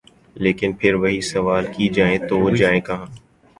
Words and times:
لیکن 0.35 0.69
پھر 0.73 0.93
وہی 0.93 1.19
سوال 1.21 1.65
کہ 1.73 1.89
جائیں 1.89 2.17
تو 2.29 2.55
جائیں 2.55 2.81
کہاں۔ 2.81 3.05